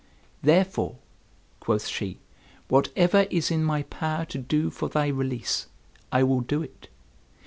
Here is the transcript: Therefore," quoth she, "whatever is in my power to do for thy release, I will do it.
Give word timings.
Therefore," 0.41 0.95
quoth 1.59 1.85
she, 1.85 2.17
"whatever 2.69 3.27
is 3.29 3.51
in 3.51 3.63
my 3.63 3.83
power 3.83 4.25
to 4.25 4.39
do 4.39 4.71
for 4.71 4.89
thy 4.89 5.05
release, 5.09 5.67
I 6.11 6.23
will 6.23 6.41
do 6.41 6.63
it. 6.63 6.87